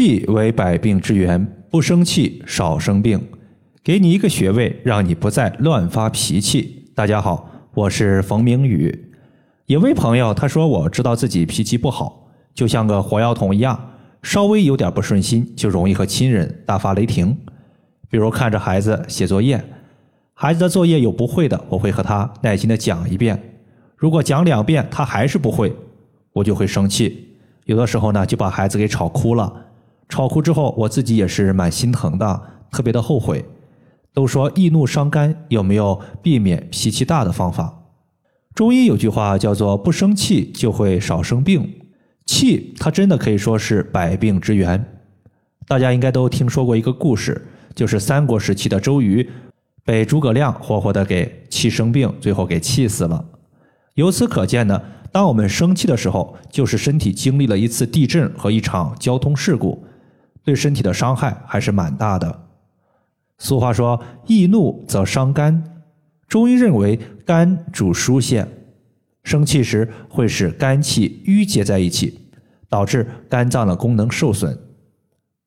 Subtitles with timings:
[0.00, 3.20] 气为百病之源，不生气少生病。
[3.82, 6.92] 给你一个穴位，让你不再乱发脾气。
[6.94, 9.12] 大家好，我是冯明宇。
[9.66, 13.90] 有位朋友他说，我知道自己脾气不好，就像个火药桶一样，
[14.22, 17.36] 稍微有点不顺心，就容易和亲人大发雷霆。
[18.08, 19.60] 比如看着孩子写作业，
[20.32, 23.56] 孩子的作业有不会的，我会和他耐心的讲一遍。
[23.96, 25.74] 如果讲两遍他还是不会，
[26.34, 27.34] 我就会生气。
[27.64, 29.64] 有的时候呢，就把孩子给吵哭了。
[30.08, 33.44] 炒哭之后，我自己也是蛮心疼的，特别的后悔。
[34.14, 37.82] 都说易怒伤肝，有没有避免脾气大的方法？
[38.54, 41.78] 中医有句话叫做“不生气就会少生病”，
[42.26, 44.84] 气它真的可以说是百病之源。
[45.68, 49.28] 大家应该都听说过一个故事，就是三国时期的周瑜
[49.84, 53.24] 被诸葛亮活活的给气生病，最后给气死了。
[53.94, 59.84] 由此可见呢，当我们生气的时候，就是身体经历了一次地震和一场交通事故。
[60.48, 62.46] 对身体的伤害还是蛮大的。
[63.36, 65.62] 俗话说“易怒则伤肝”，
[66.26, 68.48] 中医认为肝主疏泄，
[69.22, 72.30] 生气时会使肝气淤结在一起，
[72.66, 74.58] 导致肝脏的功能受损。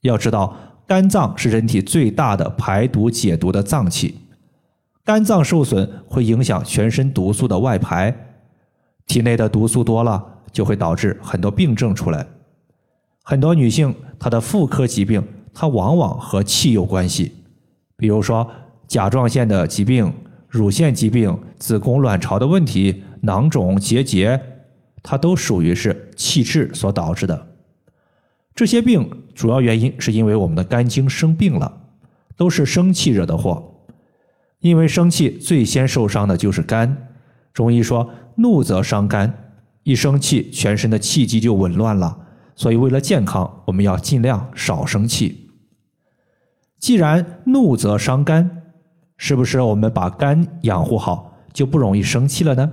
[0.00, 4.22] 要知道，肝脏是人体最大的排毒解毒的脏器，
[5.04, 8.16] 肝脏受损会影响全身毒素的外排，
[9.06, 12.26] 体内的毒素多了，就会导致很多病症出来。
[13.28, 15.20] 很多女性她的妇科疾病，
[15.52, 17.32] 它往往和气有关系，
[17.96, 18.48] 比如说
[18.86, 20.12] 甲状腺的疾病、
[20.48, 24.40] 乳腺疾病、子宫卵巢的问题、囊肿结节，
[25.02, 27.48] 它都属于是气滞所导致的。
[28.54, 31.80] 这些病主要原因是因为我们的肝经生病了，
[32.36, 33.72] 都是生气惹的祸。
[34.60, 37.08] 因为生气最先受伤的就是肝，
[37.52, 39.50] 中医说怒则伤肝，
[39.82, 42.18] 一生气全身的气机就紊乱了。
[42.56, 45.50] 所以，为了健康，我们要尽量少生气。
[46.78, 48.62] 既然怒则伤肝，
[49.18, 52.72] 是不是我们把肝养护好，就不容易生气了呢？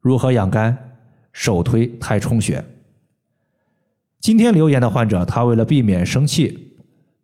[0.00, 0.78] 如何养肝？
[1.32, 2.64] 首推太冲穴。
[4.20, 6.76] 今天留言的患者，他为了避免生气，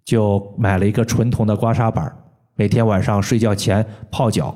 [0.04, 2.12] 就买了一个纯铜的刮痧板，
[2.56, 4.52] 每天晚上睡觉前泡脚，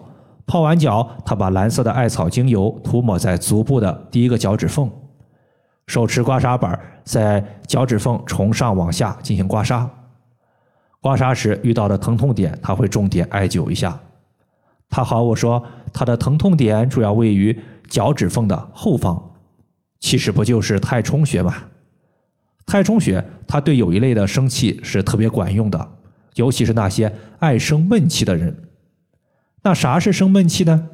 [0.47, 4.91] 泡完脚，他把蓝色的艾草精油涂抹在足部的第一个脚趾缝。
[5.87, 9.89] 手持刮痧板，在脚趾缝从上往下进行刮痧。
[11.01, 14.01] 刮痧时遇到的疼痛点，他会重点艾灸一下。
[14.89, 15.63] 他和我说，
[15.93, 17.59] 他的疼痛点主要位于
[17.89, 19.33] 脚趾缝的后方，
[20.01, 21.55] 其实不就是太冲穴吗？
[22.65, 25.93] 太冲穴它对有一类的生气是特别管用的，
[26.37, 28.69] 尤其是那些爱生闷气的人。
[29.63, 30.89] 那啥是生闷气呢？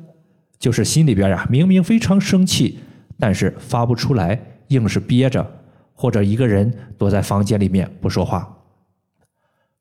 [0.59, 2.81] 就是心里边呀，明明非常生气，
[3.19, 4.41] 但是发不出来。
[4.71, 5.47] 硬是憋着，
[5.95, 8.59] 或者一个人躲在房间里面不说话，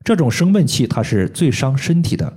[0.04, 2.32] 这种生闷气它是最伤身体的。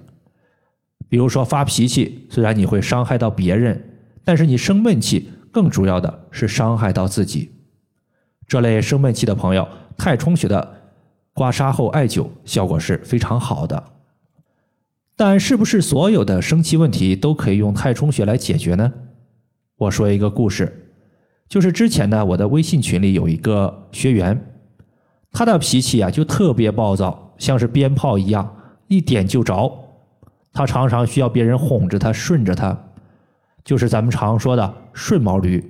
[1.08, 3.82] 比如说发脾气，虽然你会伤害到别人，
[4.24, 7.52] 但是你生闷气更主要的是伤害到自己。
[8.46, 10.92] 这类生闷气的朋友，太冲穴的
[11.32, 13.82] 刮痧后艾灸效果是非常好的。
[15.16, 18.92] 但是不是所有的生气问题都可以用太冲穴来解决呢？
[19.76, 20.81] 我说一个故事。
[21.52, 24.42] 就是之前呢，我的微信群里有一个学员，
[25.32, 28.56] 他的脾气啊就特别暴躁，像是鞭炮一样，
[28.88, 29.70] 一点就着。
[30.54, 32.86] 他常常需要别人哄着他、顺着他，
[33.62, 35.62] 就是咱们常说的顺毛驴，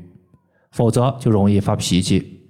[0.71, 2.45] 否则就容易发脾气。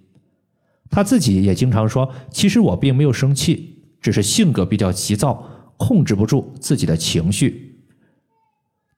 [0.91, 5.43] 他自己也经常说：“其实我并没有生气，只是性格比较急躁，
[5.79, 7.83] 控制不住自己的情绪。”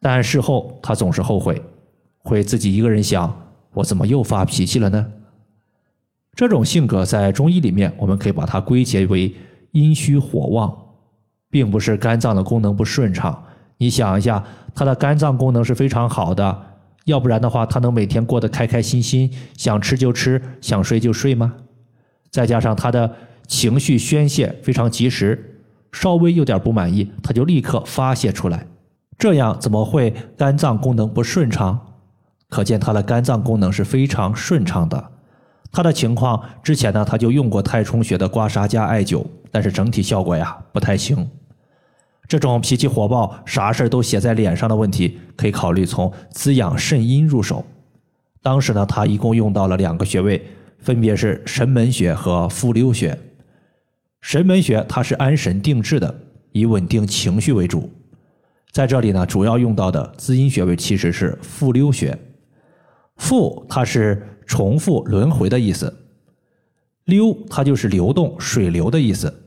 [0.02, 1.62] 但事后他总是后悔，
[2.18, 3.42] 会自己一个人想。
[3.74, 5.06] 我怎么又发脾气了呢？
[6.34, 9.34] 这种性格在中医里面，我们可以把它归结为
[9.72, 10.76] 阴虚火旺，
[11.50, 13.44] 并不是肝脏的功能不顺畅。
[13.76, 14.42] 你想一下，
[14.74, 16.62] 他的肝脏功能是非常好的，
[17.04, 21.54] 要不然的话，他能每天过得开开心心，想吃就吃，想睡就睡吗？
[22.30, 23.14] 再加上他的
[23.46, 25.60] 情绪宣泄非常及时，
[25.92, 28.66] 稍微有点不满意，他就立刻发泄出来，
[29.16, 31.93] 这样怎么会肝脏功能不顺畅？
[32.54, 35.10] 可见他的肝脏功能是非常顺畅的。
[35.72, 41.28] 他的情况之前呢，他就用过太冲穴的刮痧加艾灸，但是整体效果呀不太行。
[42.28, 47.66] 这种脾气火爆、啥事都写在脸上的问题，可以考虑从滋养肾阴入手。
[48.40, 50.40] 当时呢，他一共用到了两个穴位，
[50.78, 53.18] 分别是神门穴和复溜穴。
[54.20, 56.14] 神门穴它是安神定志的，
[56.52, 57.90] 以稳定情绪为主。
[58.70, 62.16] 在这里呢，主要用到的滋阴穴位其实是复溜穴。
[63.16, 65.92] 复它是重复轮回的意思，
[67.04, 69.42] 溜它就是流动、水流的意思。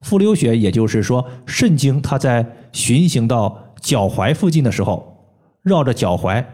[0.00, 6.44] 复溜穴，也就是说肾经它在循行到脚踝附近的时候，绕着脚踝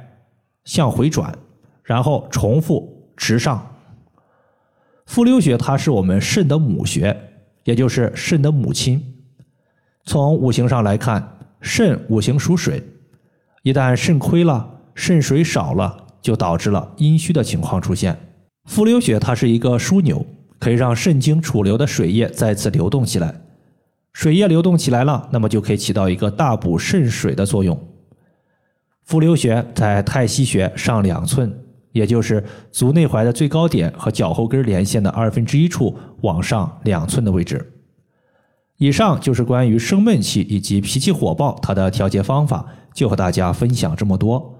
[0.64, 1.36] 向回转，
[1.82, 3.66] 然后重复直上。
[5.06, 7.16] 复溜穴它是我们肾的母穴，
[7.64, 9.24] 也就是肾的母亲。
[10.04, 12.82] 从五行上来看，肾五行属水，
[13.64, 18.16] 一旦肾亏了，肾水少了，就导致了阴虚的情况出现。
[18.66, 20.24] 复溜穴它是一个枢纽，
[20.58, 23.34] 可以让肾经储留的水液再次流动起来。
[24.12, 27.78] 水液流动起来了，那么就可以起到一个大补肾水的作用。
[29.04, 31.52] 复溜穴在太溪穴上两寸，
[31.92, 37.72] 也就是足内踝的最高点和脚后跟连线的二分之一处往上两寸的位置。
[38.78, 42.64] 以上就是关于生闷气以及脾气火爆它的调节方法，
[42.94, 44.59] 就和大家分享这么多。